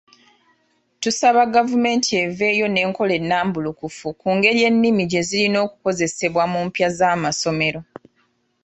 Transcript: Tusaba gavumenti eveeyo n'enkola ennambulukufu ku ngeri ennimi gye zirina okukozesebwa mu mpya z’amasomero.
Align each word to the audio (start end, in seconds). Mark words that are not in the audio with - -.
Tusaba 1.01 1.41
gavumenti 1.55 2.09
eveeyo 2.25 2.65
n'enkola 2.69 3.13
ennambulukufu 3.19 4.07
ku 4.21 4.27
ngeri 4.35 4.59
ennimi 4.69 5.03
gye 5.11 5.21
zirina 5.27 5.57
okukozesebwa 5.65 6.43
mu 6.53 6.59
mpya 6.67 6.87
z’amasomero. 6.97 7.81